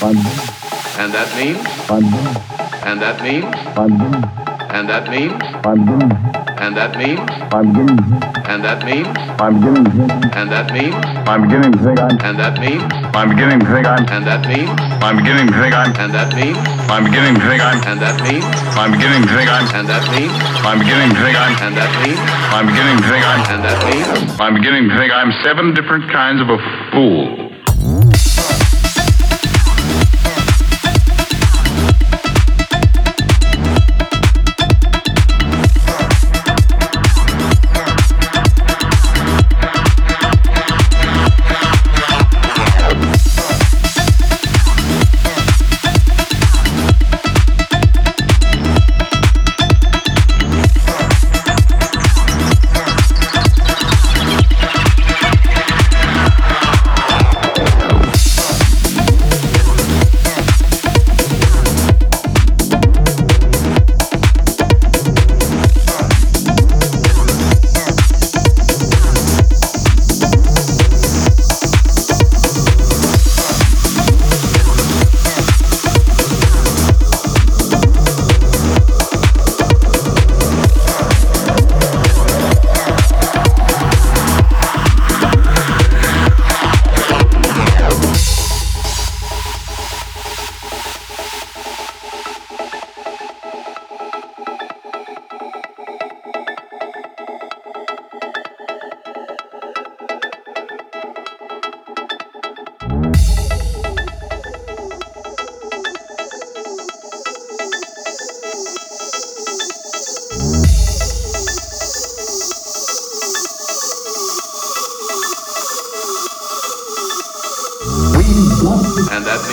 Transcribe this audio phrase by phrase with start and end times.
[0.00, 0.78] I'm beginning to think.
[0.96, 1.58] And that means?
[2.86, 3.50] And that means.
[3.74, 4.22] I'm giving
[4.78, 5.26] and that means
[7.50, 8.06] I'm beginning.
[8.48, 9.04] And that means?
[9.38, 10.20] I'm beginning think I'm.
[10.38, 11.02] And that means?
[11.26, 12.20] I'm beginning to think I'm.
[12.20, 12.84] And that means?
[15.00, 15.90] I'm beginning to think I'm.
[15.96, 16.54] And that means?
[16.90, 17.76] I'm beginning to think I'm.
[17.86, 18.44] And that means?
[18.76, 19.64] I'm beginning to think I'm.
[19.74, 20.30] And that means?
[20.66, 21.56] I'm beginning to think I'm.
[21.62, 22.20] And that means?
[22.52, 23.40] I'm beginning to think I'm.
[23.50, 24.08] And that means?
[24.38, 26.58] I'm beginning to think I'm seven different kinds of a
[26.92, 27.47] fool.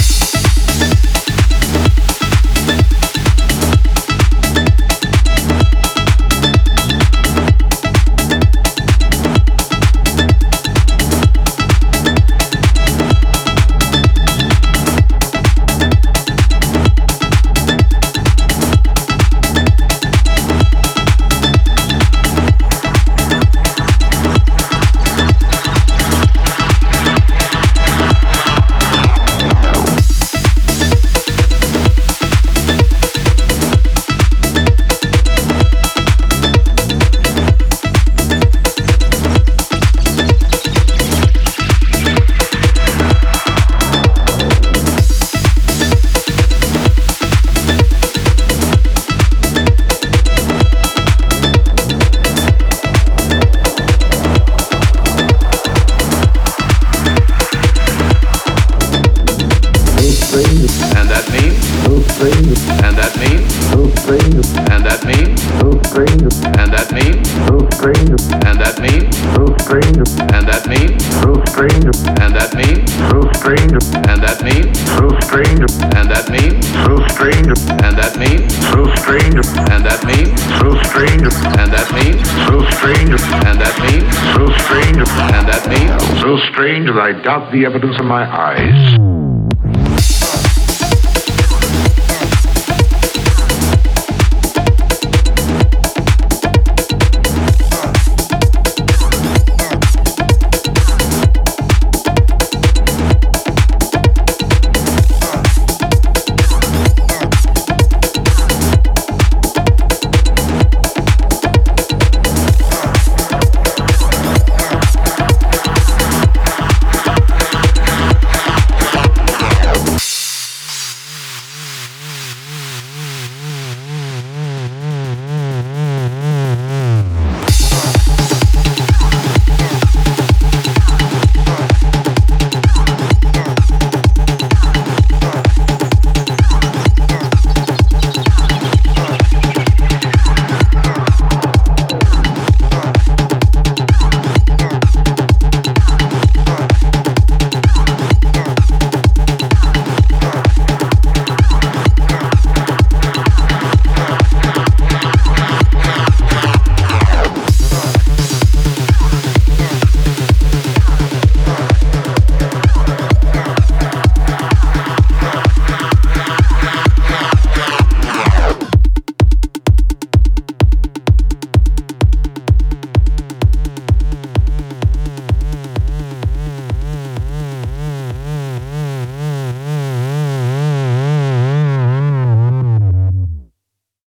[79.03, 79.35] Strange,
[79.75, 80.41] and that means?
[80.63, 81.23] So strange,
[81.59, 82.23] and that means?
[82.49, 84.07] So strange, and that means?
[84.35, 86.21] So strange, And that means?
[86.23, 89.32] so strange that I doubt the evidence of my eyes.